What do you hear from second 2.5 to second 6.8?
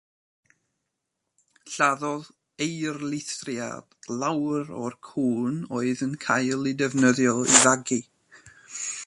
eirlithriad lawer o'r cŵn oedd yn cael eu